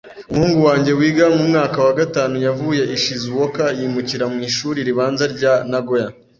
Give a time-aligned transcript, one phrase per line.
[0.31, 5.53] Umuhungu wanjye wiga mu mwaka wa gatanu yavuye i Shizuoka yimukira mu ishuri ribanza rya
[5.71, 6.07] Nagoya.